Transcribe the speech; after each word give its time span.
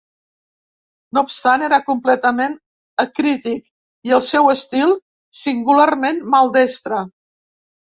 No 1.17 1.23
obstant, 1.27 1.65
era 1.67 1.79
completament 1.91 2.57
acrític 3.05 3.71
i 4.11 4.19
el 4.21 4.27
seu 4.33 4.53
estil, 4.57 4.99
singularment 5.47 6.23
maldestre. 6.39 7.09